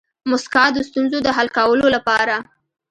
[0.29, 2.35] موسکا د ستونزو د حل کولو لپاره